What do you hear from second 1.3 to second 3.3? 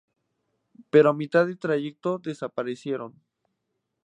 de trayecto, desaparecieron.